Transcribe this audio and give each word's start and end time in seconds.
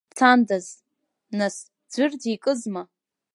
Дцандаз, 0.09 0.67
нас, 1.39 1.55
аӡәыр 1.67 2.11
дикызма… 2.21 2.83